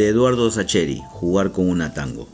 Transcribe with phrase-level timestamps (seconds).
[0.00, 2.26] De Eduardo Sacheri, Jugar con una tango.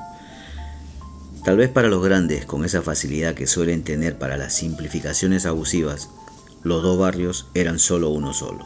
[1.45, 6.09] Tal vez para los grandes, con esa facilidad que suelen tener para las simplificaciones abusivas,
[6.63, 8.65] los dos barrios eran solo uno solo.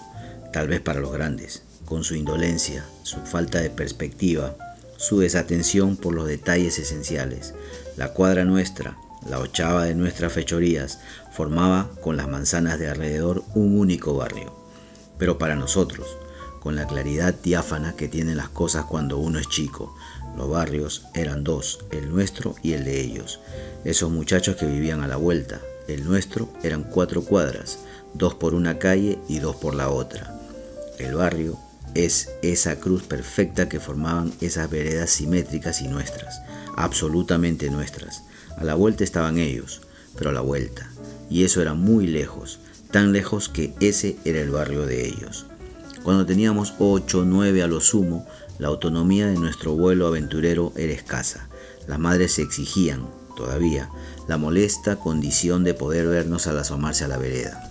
[0.53, 4.55] Tal vez para los grandes, con su indolencia, su falta de perspectiva,
[4.99, 7.55] su desatención por los detalles esenciales.
[7.97, 10.99] La cuadra nuestra, la ochava de nuestras fechorías,
[11.33, 14.55] formaba con las manzanas de alrededor un único barrio.
[15.17, 16.07] Pero para nosotros,
[16.61, 19.97] con la claridad diáfana que tienen las cosas cuando uno es chico,
[20.37, 23.41] los barrios eran dos, el nuestro y el de ellos.
[23.85, 27.79] Esos muchachos que vivían a la vuelta, el nuestro eran cuatro cuadras,
[28.15, 30.39] dos por una calle y dos por la otra.
[30.99, 31.59] El barrio
[31.95, 36.41] es esa cruz perfecta que formaban esas veredas simétricas y nuestras,
[36.77, 38.23] absolutamente nuestras.
[38.57, 39.81] A la vuelta estaban ellos,
[40.17, 40.91] pero a la vuelta.
[41.29, 45.47] Y eso era muy lejos, tan lejos que ese era el barrio de ellos.
[46.03, 48.27] Cuando teníamos ocho o nueve a lo sumo,
[48.59, 51.49] la autonomía de nuestro vuelo aventurero era escasa.
[51.87, 53.91] Las madres se exigían, todavía,
[54.27, 57.71] la molesta condición de poder vernos al asomarse a la vereda.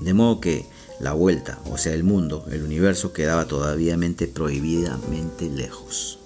[0.00, 0.66] De modo que
[1.00, 3.96] la vuelta, o sea, el mundo, el universo, quedaba todavía
[4.34, 6.18] prohibidamente lejos.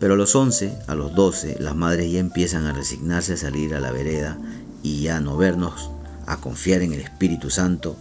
[0.00, 3.74] Pero a los 11, a los 12, las madres ya empiezan a resignarse a salir
[3.74, 4.38] a la vereda
[4.82, 5.90] y ya no vernos,
[6.26, 7.96] a confiar en el Espíritu Santo,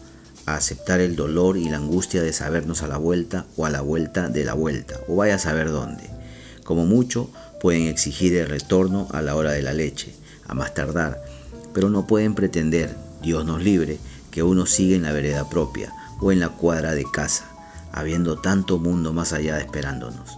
[0.45, 3.81] a aceptar el dolor y la angustia de sabernos a la vuelta o a la
[3.81, 6.09] vuelta de la vuelta, o vaya a saber dónde.
[6.63, 7.30] Como mucho,
[7.61, 10.13] pueden exigir el retorno a la hora de la leche,
[10.47, 11.23] a más tardar,
[11.73, 14.00] pero no pueden pretender, Dios nos libre,
[14.31, 17.45] que uno siga en la vereda propia o en la cuadra de casa,
[17.91, 20.38] habiendo tanto mundo más allá esperándonos.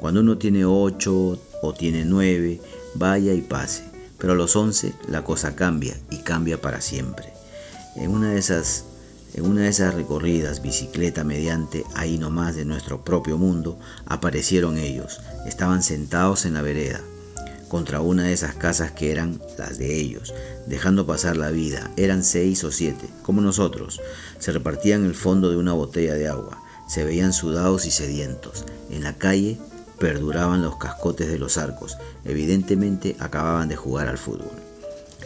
[0.00, 2.60] Cuando uno tiene ocho o tiene nueve,
[2.94, 3.84] vaya y pase,
[4.18, 7.32] pero a los once la cosa cambia y cambia para siempre.
[7.94, 8.84] En una de esas
[9.36, 15.20] en una de esas recorridas, bicicleta mediante, ahí nomás de nuestro propio mundo, aparecieron ellos.
[15.46, 17.02] Estaban sentados en la vereda,
[17.68, 20.32] contra una de esas casas que eran las de ellos,
[20.66, 21.90] dejando pasar la vida.
[21.98, 24.00] Eran seis o siete, como nosotros.
[24.38, 26.62] Se repartían el fondo de una botella de agua.
[26.88, 28.64] Se veían sudados y sedientos.
[28.90, 29.58] En la calle
[29.98, 31.98] perduraban los cascotes de los arcos.
[32.24, 34.52] Evidentemente acababan de jugar al fútbol.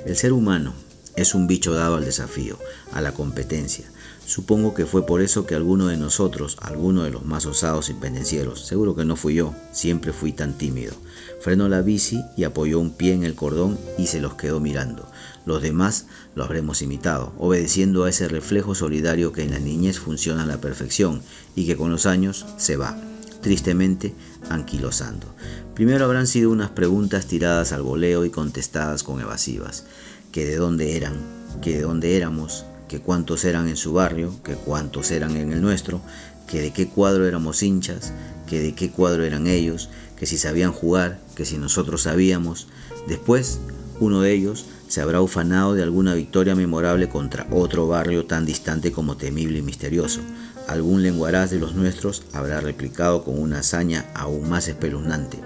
[0.04, 0.72] El ser humano
[1.16, 2.58] es un bicho dado al desafío,
[2.92, 3.84] a la competencia.
[4.30, 7.94] Supongo que fue por eso que alguno de nosotros, alguno de los más osados y
[7.94, 10.94] pendencieros, seguro que no fui yo, siempre fui tan tímido,
[11.40, 15.10] frenó la bici y apoyó un pie en el cordón y se los quedó mirando.
[15.46, 20.44] Los demás lo habremos imitado, obedeciendo a ese reflejo solidario que en la niñez funciona
[20.44, 21.22] a la perfección
[21.56, 22.96] y que con los años se va,
[23.42, 24.14] tristemente
[24.48, 25.26] anquilosando.
[25.74, 29.86] Primero habrán sido unas preguntas tiradas al voleo y contestadas con evasivas,
[30.30, 31.16] que de dónde eran,
[31.62, 35.62] que de dónde éramos, que cuántos eran en su barrio, que cuántos eran en el
[35.62, 36.00] nuestro,
[36.48, 38.12] que de qué cuadro éramos hinchas,
[38.48, 42.66] que de qué cuadro eran ellos, que si sabían jugar, que si nosotros sabíamos.
[43.06, 43.60] Después,
[44.00, 48.90] uno de ellos se habrá ufanado de alguna victoria memorable contra otro barrio tan distante
[48.90, 50.20] como temible y misterioso.
[50.66, 55.38] Algún lenguaraz de los nuestros habrá replicado con una hazaña aún más espeluznante.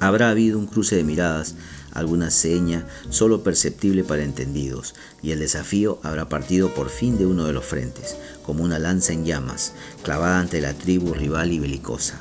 [0.00, 1.54] Habrá habido un cruce de miradas
[1.96, 7.46] alguna seña solo perceptible para entendidos, y el desafío habrá partido por fin de uno
[7.46, 12.20] de los frentes, como una lanza en llamas, clavada ante la tribu rival y belicosa.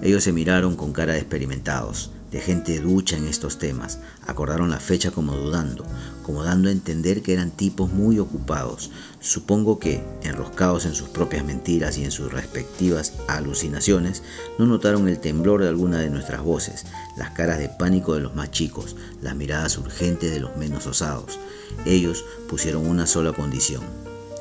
[0.00, 4.80] Ellos se miraron con cara de experimentados, de gente ducha en estos temas, acordaron la
[4.80, 5.84] fecha como dudando,
[6.22, 8.90] como dando a entender que eran tipos muy ocupados.
[9.20, 14.22] Supongo que, enroscados en sus propias mentiras y en sus respectivas alucinaciones,
[14.58, 16.86] no notaron el temblor de alguna de nuestras voces,
[17.18, 21.38] las caras de pánico de los más chicos, las miradas urgentes de los menos osados.
[21.84, 23.82] Ellos pusieron una sola condición.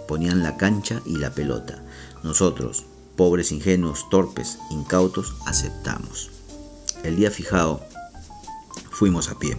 [0.07, 1.83] Ponían la cancha y la pelota.
[2.23, 2.85] Nosotros,
[3.17, 6.40] pobres ingenuos, torpes, incautos, aceptamos.
[7.03, 7.83] El día fijado,
[8.91, 9.57] fuimos a pie.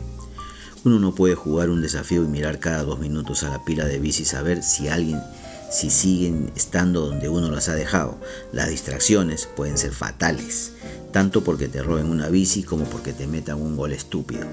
[0.85, 3.99] Uno no puede jugar un desafío y mirar cada dos minutos a la pila de
[3.99, 5.21] bici y saber si alguien,
[5.69, 8.17] si siguen estando donde uno las ha dejado.
[8.53, 10.75] Las distracciones pueden ser fatales,
[11.11, 14.47] tanto porque te roben una bici como porque te metan un gol estúpido.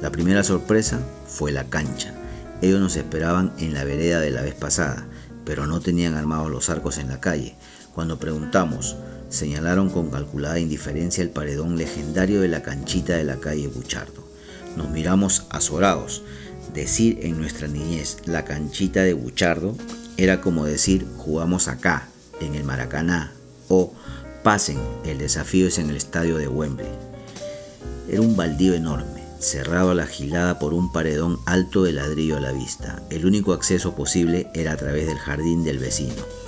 [0.00, 2.12] La primera sorpresa fue la cancha.
[2.60, 5.06] Ellos nos esperaban en la vereda de la vez pasada,
[5.44, 7.54] pero no tenían armados los arcos en la calle.
[7.94, 8.96] Cuando preguntamos
[9.32, 14.22] señalaron con calculada indiferencia el paredón legendario de la canchita de la calle Buchardo.
[14.76, 16.22] Nos miramos azorados.
[16.74, 19.74] Decir en nuestra niñez la canchita de Buchardo
[20.16, 22.08] era como decir jugamos acá,
[22.40, 23.32] en el Maracaná,
[23.68, 23.94] o
[24.42, 26.88] pasen, el desafío es en el estadio de Wembley.
[28.08, 32.40] Era un baldío enorme, cerrado a la gilada por un paredón alto de ladrillo a
[32.40, 33.02] la vista.
[33.10, 36.41] El único acceso posible era a través del jardín del vecino.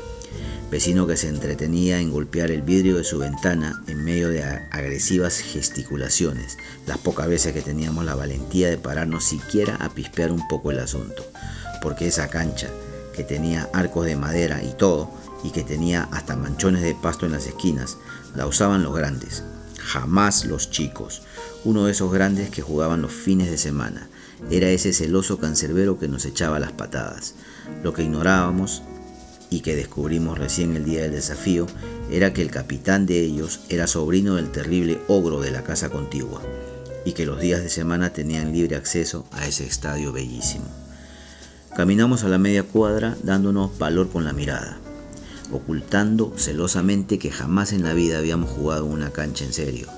[0.71, 5.39] Vecino que se entretenía en golpear el vidrio de su ventana en medio de agresivas
[5.39, 10.71] gesticulaciones, las pocas veces que teníamos la valentía de pararnos siquiera a pispear un poco
[10.71, 11.25] el asunto,
[11.83, 12.69] porque esa cancha,
[13.15, 15.11] que tenía arcos de madera y todo,
[15.45, 17.99] y que tenía hasta manchones de pasto en las esquinas,
[18.35, 19.45] la usaban los grandes,
[19.79, 21.23] jamás los chicos,
[21.65, 24.09] uno de esos grandes que jugaban los fines de semana,
[24.51, 27.35] era ese celoso cancerbero que nos echaba las patadas.
[27.83, 28.83] Lo que ignorábamos
[29.51, 31.67] y que descubrimos recién el día del desafío
[32.11, 36.43] era que el capitán de ellos era sobrino del terrible ogro de la casa contigua
[37.05, 40.67] y que los días de semana tenían libre acceso a ese estadio bellísimo.
[41.77, 44.79] Caminamos a la media cuadra dándonos valor con la mirada,
[45.53, 49.89] ocultando celosamente que jamás en la vida habíamos jugado una cancha en serio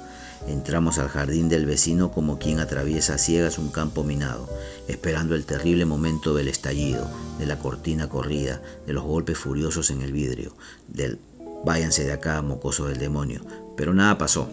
[0.47, 4.49] Entramos al jardín del vecino como quien atraviesa a ciegas un campo minado,
[4.87, 7.09] esperando el terrible momento del estallido,
[7.39, 10.53] de la cortina corrida, de los golpes furiosos en el vidrio,
[10.89, 11.19] del
[11.65, 13.41] váyanse de acá, mocoso del demonio.
[13.77, 14.49] Pero nada pasó.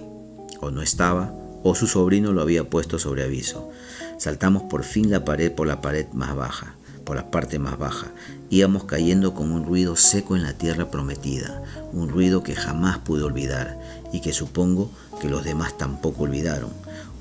[0.62, 3.70] O no estaba, o su sobrino lo había puesto sobre aviso.
[4.18, 6.76] Saltamos por fin la pared por la pared más baja,
[7.06, 8.08] por la parte más baja.
[8.50, 11.62] Íbamos cayendo con un ruido seco en la tierra prometida,
[11.92, 13.80] un ruido que jamás pude olvidar
[14.12, 14.92] y que supongo
[15.24, 16.70] que los demás tampoco olvidaron,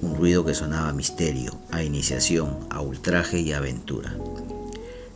[0.01, 4.13] un ruido que sonaba a misterio, a iniciación, a ultraje y aventura.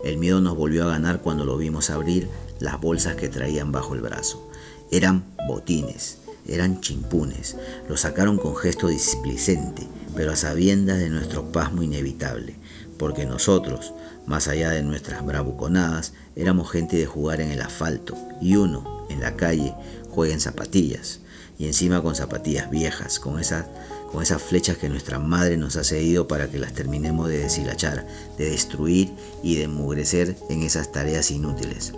[0.04, 2.28] El miedo nos volvió a ganar cuando lo vimos abrir
[2.60, 4.48] las bolsas que traían bajo el brazo.
[4.92, 7.56] Eran botines, eran chimpunes,
[7.88, 9.82] los sacaron con gesto displicente,
[10.14, 12.54] pero a sabiendas de nuestro pasmo inevitable,
[13.00, 13.94] porque nosotros,
[14.26, 19.20] más allá de nuestras bravuconadas, éramos gente de jugar en el asfalto, y uno, en
[19.22, 19.74] la calle,
[20.08, 21.18] juega en zapatillas
[21.58, 23.66] y encima con zapatillas viejas, con esas,
[24.12, 28.06] con esas flechas que nuestra madre nos ha cedido para que las terminemos de deshilachar,
[28.36, 29.12] de destruir
[29.42, 31.92] y de enmugrecer en esas tareas inútiles.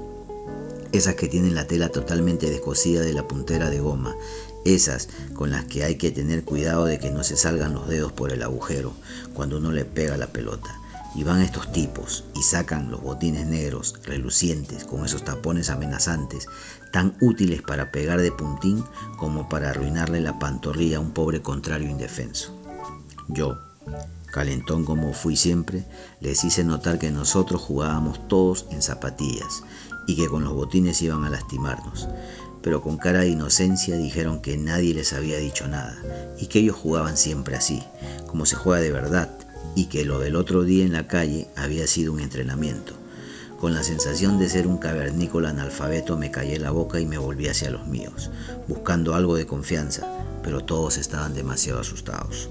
[0.92, 4.16] Esas que tienen la tela totalmente descosida de la puntera de goma,
[4.64, 8.12] esas con las que hay que tener cuidado de que no se salgan los dedos
[8.12, 8.92] por el agujero
[9.34, 10.80] cuando uno le pega la pelota.
[11.18, 16.46] Y van estos tipos y sacan los botines negros, relucientes, con esos tapones amenazantes,
[16.92, 18.84] tan útiles para pegar de puntín
[19.16, 22.56] como para arruinarle la pantorrilla a un pobre contrario indefenso.
[23.26, 23.58] Yo,
[24.32, 25.84] calentón como fui siempre,
[26.20, 29.64] les hice notar que nosotros jugábamos todos en zapatillas
[30.06, 32.08] y que con los botines iban a lastimarnos,
[32.62, 35.98] pero con cara de inocencia dijeron que nadie les había dicho nada
[36.38, 37.82] y que ellos jugaban siempre así,
[38.28, 39.36] como se juega de verdad,
[39.74, 42.94] y que lo del otro día en la calle había sido un entrenamiento.
[43.60, 47.48] Con la sensación de ser un cavernícola analfabeto me callé la boca y me volví
[47.48, 48.30] hacia los míos,
[48.68, 50.06] buscando algo de confianza,
[50.44, 52.50] pero todos estaban demasiado asustados.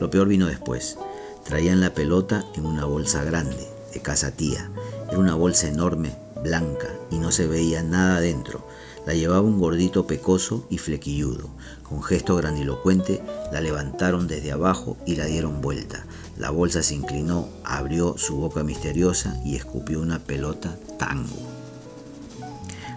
[0.00, 0.96] Lo peor vino después.
[1.44, 4.70] Traían la pelota en una bolsa grande, de casa tía.
[5.08, 8.66] Era una bolsa enorme, blanca, y no se veía nada dentro.
[9.06, 11.50] La llevaba un gordito pecoso y flequilludo.
[11.82, 13.20] Con gesto grandilocuente
[13.52, 16.04] la levantaron desde abajo y la dieron vuelta.
[16.38, 21.36] La bolsa se inclinó, abrió su boca misteriosa y escupió una pelota tango.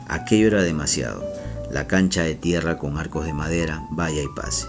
[0.07, 1.23] Aquello era demasiado.
[1.71, 4.67] La cancha de tierra con arcos de madera, vaya y pase.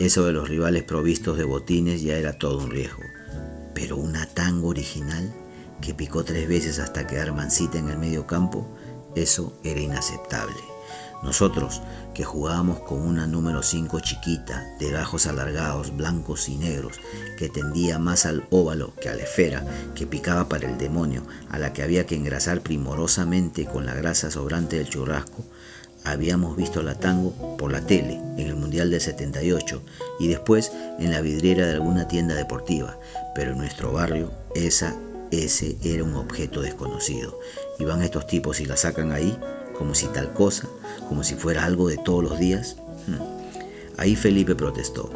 [0.00, 3.02] Eso de los rivales provistos de botines ya era todo un riesgo.
[3.74, 5.32] Pero una tango original,
[5.80, 8.66] que picó tres veces hasta quedar mansita en el medio campo,
[9.14, 10.71] eso era inaceptable.
[11.22, 11.82] Nosotros,
[12.14, 16.98] que jugábamos con una número 5 chiquita, de gajos alargados, blancos y negros,
[17.38, 19.64] que tendía más al óvalo que a la esfera,
[19.94, 24.30] que picaba para el demonio, a la que había que engrasar primorosamente con la grasa
[24.30, 25.44] sobrante del churrasco,
[26.04, 29.82] habíamos visto la tango por la tele en el Mundial del 78
[30.18, 32.98] y después en la vidriera de alguna tienda deportiva,
[33.34, 34.96] pero en nuestro barrio esa,
[35.30, 37.38] ese era un objeto desconocido.
[37.78, 39.38] Y van estos tipos y la sacan ahí
[39.82, 40.68] como si tal cosa,
[41.08, 42.76] como si fuera algo de todos los días.
[43.08, 43.16] Hmm.
[43.98, 45.10] Ahí Felipe protestó,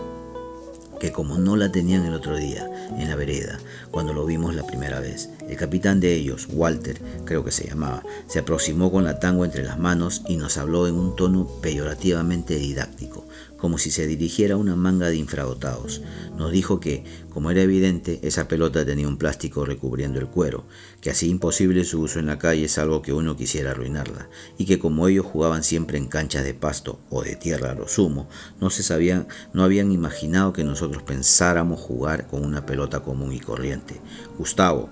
[0.98, 2.68] que como no la tenían el otro día,
[2.98, 3.60] en la vereda,
[3.92, 8.02] cuando lo vimos la primera vez, el capitán de ellos, Walter, creo que se llamaba,
[8.26, 12.56] se aproximó con la tango entre las manos y nos habló en un tono peyorativamente
[12.56, 13.24] didáctico,
[13.56, 16.02] como si se dirigiera a una manga de infradotados.
[16.36, 20.64] Nos dijo que, como era evidente, esa pelota tenía un plástico recubriendo el cuero,
[21.00, 24.78] que hacía imposible su uso en la calle salvo que uno quisiera arruinarla, y que
[24.78, 28.28] como ellos jugaban siempre en canchas de pasto o de tierra a lo sumo,
[28.60, 33.40] no se sabían, no habían imaginado que nosotros pensáramos jugar con una pelota común y
[33.40, 34.00] corriente.
[34.38, 34.90] Gustavo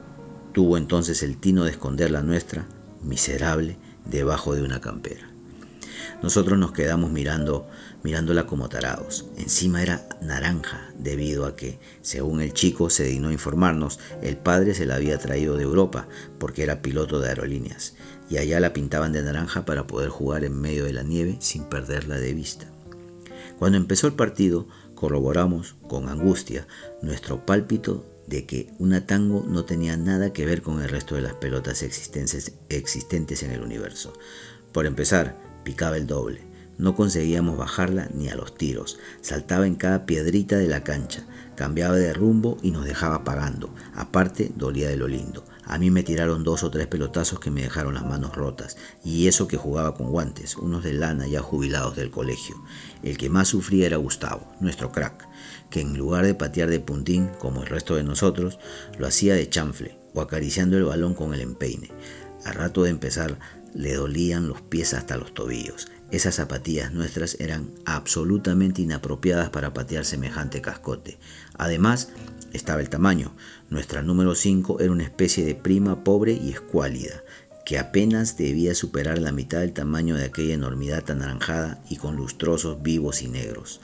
[0.53, 2.67] tuvo entonces el tino de esconder la nuestra,
[3.03, 5.34] miserable, debajo de una campera.
[6.23, 7.69] Nosotros nos quedamos mirando,
[8.03, 9.27] mirándola como tarados.
[9.37, 14.87] Encima era naranja, debido a que, según el chico se dignó informarnos, el padre se
[14.87, 16.09] la había traído de Europa,
[16.39, 17.95] porque era piloto de aerolíneas,
[18.31, 21.65] y allá la pintaban de naranja para poder jugar en medio de la nieve sin
[21.65, 22.67] perderla de vista.
[23.59, 26.67] Cuando empezó el partido, corroboramos con angustia
[27.03, 31.23] nuestro pálpito de que una tango no tenía nada que ver con el resto de
[31.23, 34.15] las pelotas existentes en el universo.
[34.73, 36.43] Por empezar, picaba el doble.
[36.77, 38.99] No conseguíamos bajarla ni a los tiros.
[39.21, 41.25] Saltaba en cada piedrita de la cancha,
[41.57, 43.73] cambiaba de rumbo y nos dejaba pagando.
[43.95, 45.45] Aparte, dolía de lo lindo.
[45.67, 49.29] A mí me tiraron dos o tres pelotazos que me dejaron las manos rotas, y
[49.29, 52.57] eso que jugaba con guantes, unos de lana ya jubilados del colegio.
[53.03, 55.27] El que más sufría era Gustavo, nuestro crack
[55.75, 58.61] que en lugar de patear de puntín, como el resto de nosotros,
[58.97, 61.91] lo hacía de chanfle o acariciando el balón con el empeine.
[62.45, 63.37] A rato de empezar
[63.75, 65.89] le dolían los pies hasta los tobillos.
[66.11, 71.19] Esas zapatillas nuestras eran absolutamente inapropiadas para patear semejante cascote.
[71.59, 72.11] Además,
[72.53, 73.35] estaba el tamaño.
[73.69, 77.25] Nuestra número 5 era una especie de prima pobre y escuálida,
[77.67, 82.83] que apenas debía superar la mitad del tamaño de aquella enormidad anaranjada y con lustrosos
[82.83, 83.81] vivos y negros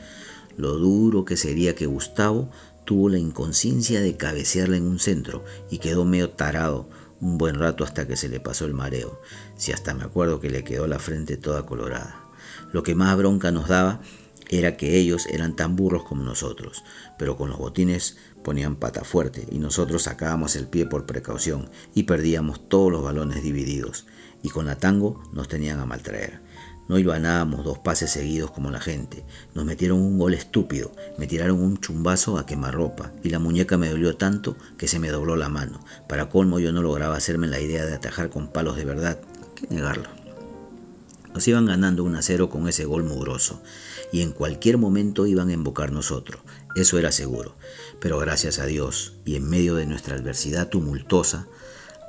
[0.60, 2.50] lo duro que sería que Gustavo
[2.84, 6.88] tuvo la inconsciencia de cabecearla en un centro y quedó medio tarado
[7.20, 9.20] un buen rato hasta que se le pasó el mareo,
[9.56, 12.28] si hasta me acuerdo que le quedó la frente toda colorada.
[12.72, 14.00] Lo que más bronca nos daba
[14.48, 16.82] era que ellos eran tan burros como nosotros,
[17.18, 22.04] pero con los botines ponían pata fuerte y nosotros sacábamos el pie por precaución y
[22.04, 24.06] perdíamos todos los balones divididos,
[24.42, 26.40] y con la tango nos tenían a maltraer.
[26.90, 29.24] No ibanábamos dos pases seguidos como la gente.
[29.54, 33.88] Nos metieron un gol estúpido, me tiraron un chumbazo a quemarropa y la muñeca me
[33.88, 35.84] dolió tanto que se me dobló la mano.
[36.08, 39.20] Para colmo yo no lograba hacerme la idea de atajar con palos de verdad.
[39.54, 40.08] ¿Qué negarlo?
[41.32, 43.62] Nos iban ganando un a 0 con ese gol mugroso
[44.12, 46.40] y en cualquier momento iban a embocar nosotros,
[46.74, 47.54] eso era seguro.
[48.00, 51.46] Pero gracias a Dios y en medio de nuestra adversidad tumultuosa,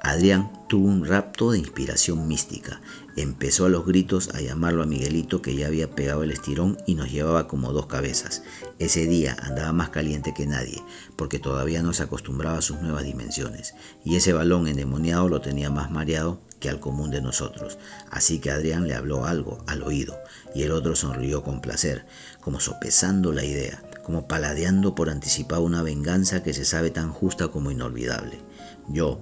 [0.04, 2.82] Adrián tuvo un rapto de inspiración mística.
[3.16, 6.96] Empezó a los gritos a llamarlo a Miguelito que ya había pegado el estirón y
[6.96, 8.42] nos llevaba como dos cabezas.
[8.80, 10.82] Ese día andaba más caliente que nadie,
[11.16, 15.70] porque todavía no se acostumbraba a sus nuevas dimensiones, y ese balón endemoniado lo tenía
[15.70, 17.78] más mareado que al común de nosotros.
[18.10, 20.18] Así que Adrián le habló algo al oído,
[20.56, 22.08] y el otro sonrió con placer,
[22.40, 27.50] como sopesando la idea, como paladeando por anticipar una venganza que se sabe tan justa
[27.50, 28.40] como inolvidable.
[28.88, 29.22] Yo,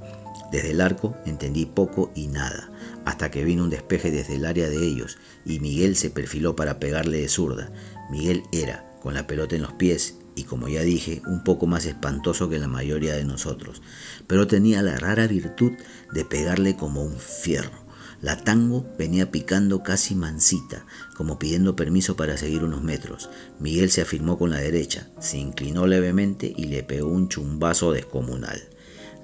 [0.52, 2.72] desde el arco entendí poco y nada,
[3.06, 6.80] hasta que vino un despeje desde el área de ellos y Miguel se perfiló para
[6.80, 7.72] pegarle de zurda.
[8.10, 11.86] Miguel era, con la pelota en los pies y como ya dije, un poco más
[11.86, 13.82] espantoso que la mayoría de nosotros,
[14.26, 15.74] pero tenía la rara virtud
[16.14, 17.90] de pegarle como un fierro.
[18.22, 23.30] La tango venía picando casi mansita, como pidiendo permiso para seguir unos metros.
[23.60, 28.62] Miguel se afirmó con la derecha, se inclinó levemente y le pegó un chumbazo descomunal.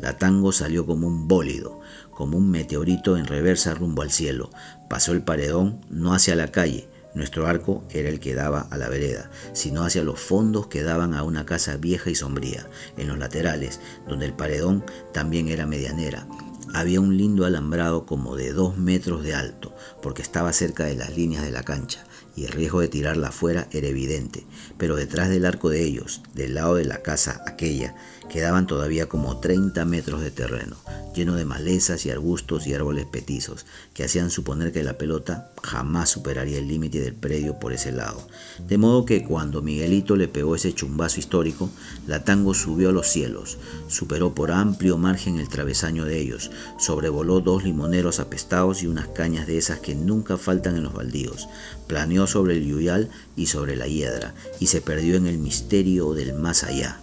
[0.05, 1.79] La tango salió como un bólido,
[2.11, 4.51] como un meteorito en reversa rumbo al cielo.
[4.87, 8.87] Pasó el paredón, no hacia la calle, nuestro arco era el que daba a la
[8.87, 13.17] vereda, sino hacia los fondos que daban a una casa vieja y sombría, en los
[13.17, 16.27] laterales, donde el paredón también era medianera.
[16.75, 21.17] Había un lindo alambrado como de dos metros de alto, porque estaba cerca de las
[21.17, 24.45] líneas de la cancha, y el riesgo de tirarla afuera era evidente,
[24.77, 27.95] pero detrás del arco de ellos, del lado de la casa aquella,
[28.29, 30.75] Quedaban todavía como 30 metros de terreno,
[31.15, 36.09] lleno de malezas y arbustos y árboles petizos, que hacían suponer que la pelota jamás
[36.09, 38.27] superaría el límite del predio por ese lado.
[38.67, 41.69] De modo que cuando Miguelito le pegó ese chumbazo histórico,
[42.07, 47.41] la tango subió a los cielos, superó por amplio margen el travesaño de ellos, sobrevoló
[47.41, 51.47] dos limoneros apestados y unas cañas de esas que nunca faltan en los baldíos,
[51.87, 56.33] planeó sobre el yuyal y sobre la hiedra, y se perdió en el misterio del
[56.33, 56.99] más allá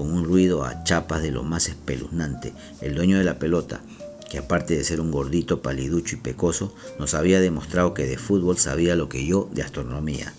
[0.00, 2.54] con un ruido a chapas de lo más espeluznante.
[2.80, 3.82] El dueño de la pelota,
[4.30, 8.56] que aparte de ser un gordito paliducho y pecoso, nos había demostrado que de fútbol
[8.56, 10.32] sabía lo que yo de astronomía.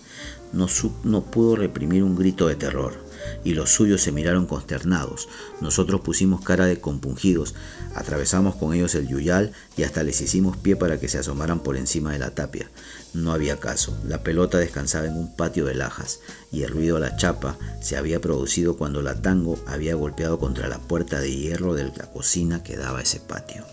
[0.52, 0.66] No,
[1.04, 3.11] no pudo reprimir un grito de terror
[3.44, 5.28] y los suyos se miraron consternados.
[5.60, 7.54] Nosotros pusimos cara de compungidos,
[7.94, 11.76] atravesamos con ellos el yuyal y hasta les hicimos pie para que se asomaran por
[11.76, 12.70] encima de la tapia.
[13.14, 17.00] No había caso, la pelota descansaba en un patio de lajas y el ruido a
[17.00, 21.74] la chapa se había producido cuando la tango había golpeado contra la puerta de hierro
[21.74, 23.64] de la cocina que daba ese patio.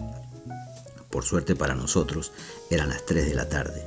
[1.09, 2.31] Por suerte para nosotros,
[2.69, 3.83] eran las 3 de la tarde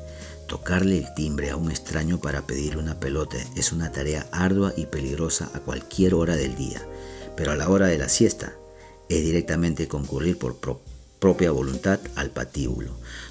[0.52, 4.84] Tocarle el timbre a un extraño para pedirle una pelota es una tarea ardua y
[4.84, 6.86] peligrosa a cualquier hora del día,
[7.38, 8.52] pero a la hora de la siesta
[9.08, 10.58] es directamente concurrir por
[11.18, 12.90] propia voluntad al patíbulo.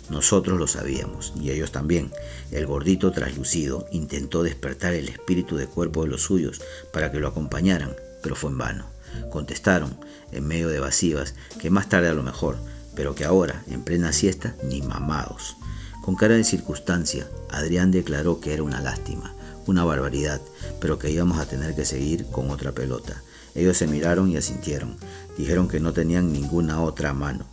[0.10, 2.12] Nosotros lo sabíamos, y ellos también.
[2.50, 6.60] El gordito traslucido intentó despertar el espíritu de cuerpo de los suyos
[6.92, 8.86] para que lo acompañaran, pero fue en vano.
[9.30, 9.96] Contestaron,
[10.32, 12.58] en medio de evasivas, que más tarde a lo mejor,
[12.96, 15.56] pero que ahora, en plena siesta, ni mamados.
[16.02, 19.36] Con cara de circunstancia, Adrián declaró que era una lástima,
[19.68, 20.42] una barbaridad,
[20.80, 23.22] pero que íbamos a tener que seguir con otra pelota.
[23.54, 24.98] Ellos se miraron y asintieron.
[25.38, 27.46] Dijeron que no tenían ninguna otra mano.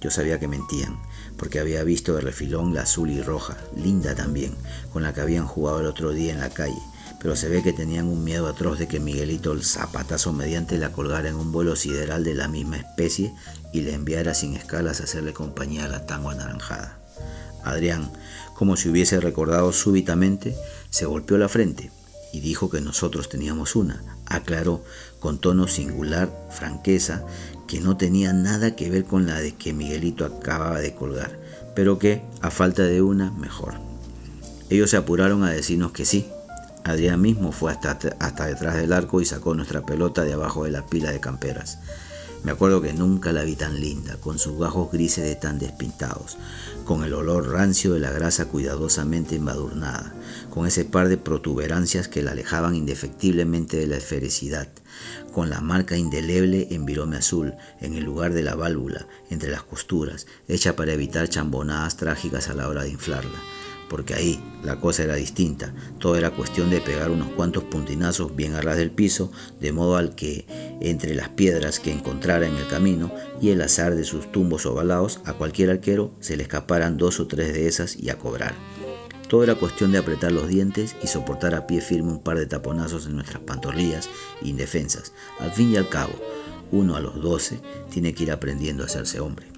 [0.00, 0.98] Yo sabía que mentían,
[1.36, 4.54] porque había visto de refilón la azul y roja, linda también,
[4.92, 6.82] con la que habían jugado el otro día en la calle,
[7.20, 10.92] pero se ve que tenían un miedo atroz de que Miguelito el zapatazo mediante la
[10.92, 13.32] colgara en un vuelo sideral de la misma especie
[13.72, 17.03] y le enviara sin escalas a hacerle compañía a la tango anaranjada.
[17.64, 18.10] Adrián,
[18.54, 20.56] como si hubiese recordado súbitamente,
[20.90, 21.90] se golpeó la frente
[22.32, 24.02] y dijo que nosotros teníamos una.
[24.26, 24.82] Aclaró
[25.20, 27.24] con tono singular, franqueza,
[27.68, 31.38] que no tenía nada que ver con la de que Miguelito acababa de colgar,
[31.74, 33.74] pero que, a falta de una, mejor.
[34.68, 36.26] Ellos se apuraron a decirnos que sí.
[36.82, 40.72] Adrián mismo fue hasta, hasta detrás del arco y sacó nuestra pelota de abajo de
[40.72, 41.78] la pila de camperas.
[42.44, 46.36] Me acuerdo que nunca la vi tan linda, con sus gajos grises de tan despintados,
[46.84, 50.14] con el olor rancio de la grasa cuidadosamente embadurnada,
[50.50, 54.68] con ese par de protuberancias que la alejaban indefectiblemente de la esfericidad,
[55.32, 59.62] con la marca indeleble en virome azul, en el lugar de la válvula, entre las
[59.62, 63.40] costuras, hecha para evitar chambonadas trágicas a la hora de inflarla
[63.94, 68.56] porque ahí la cosa era distinta, todo era cuestión de pegar unos cuantos puntinazos bien
[68.56, 70.46] a ras del piso, de modo al que
[70.80, 75.20] entre las piedras que encontrara en el camino y el azar de sus tumbos ovalados,
[75.26, 78.56] a cualquier arquero se le escaparan dos o tres de esas y a cobrar.
[79.28, 82.46] Todo era cuestión de apretar los dientes y soportar a pie firme un par de
[82.46, 84.10] taponazos en nuestras pantorrillas
[84.42, 85.12] indefensas.
[85.38, 86.14] Al fin y al cabo,
[86.72, 87.60] uno a los doce
[87.92, 89.53] tiene que ir aprendiendo a hacerse hombre.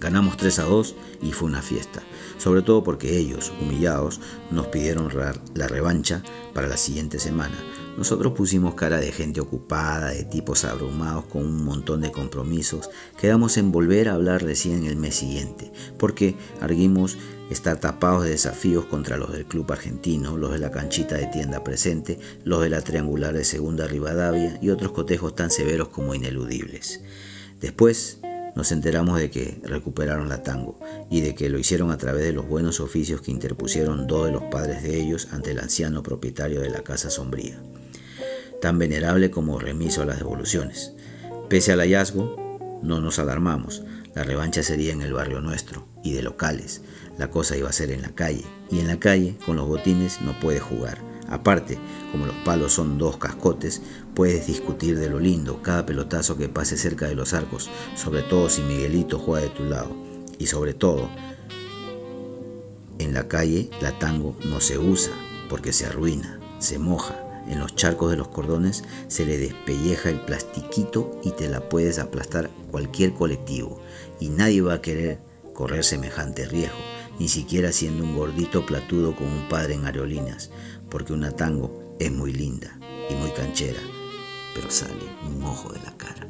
[0.00, 2.02] Ganamos 3 a 2 y fue una fiesta,
[2.38, 5.10] sobre todo porque ellos, humillados, nos pidieron
[5.54, 6.22] la revancha
[6.54, 7.56] para la siguiente semana.
[7.98, 12.88] Nosotros pusimos cara de gente ocupada, de tipos abrumados con un montón de compromisos.
[13.20, 17.18] Quedamos en volver a hablar recién el mes siguiente, porque arguimos
[17.50, 21.62] estar tapados de desafíos contra los del club argentino, los de la canchita de tienda
[21.62, 27.02] presente, los de la triangular de segunda Rivadavia y otros cotejos tan severos como ineludibles.
[27.60, 28.20] Después,
[28.54, 30.78] nos enteramos de que recuperaron la tango
[31.10, 34.32] y de que lo hicieron a través de los buenos oficios que interpusieron dos de
[34.32, 37.60] los padres de ellos ante el anciano propietario de la casa sombría,
[38.60, 40.92] tan venerable como remiso a las devoluciones.
[41.48, 43.82] Pese al hallazgo, no nos alarmamos,
[44.14, 46.82] la revancha sería en el barrio nuestro y de locales,
[47.18, 50.20] la cosa iba a ser en la calle, y en la calle, con los botines,
[50.22, 50.98] no puede jugar.
[51.28, 51.78] Aparte,
[52.10, 53.82] como los palos son dos cascotes,
[54.14, 58.48] puedes discutir de lo lindo cada pelotazo que pase cerca de los arcos, sobre todo
[58.48, 59.94] si Miguelito juega de tu lado.
[60.38, 61.08] Y sobre todo,
[62.98, 65.12] en la calle la tango no se usa
[65.48, 67.16] porque se arruina, se moja.
[67.48, 71.98] En los charcos de los cordones se le despelleja el plastiquito y te la puedes
[71.98, 73.80] aplastar cualquier colectivo.
[74.20, 75.20] Y nadie va a querer
[75.54, 76.76] correr semejante riesgo,
[77.18, 80.50] ni siquiera siendo un gordito platudo con un padre en aerolíneas
[80.90, 83.80] porque una tango es muy linda y muy canchera,
[84.54, 86.26] pero sale un ojo de la cara.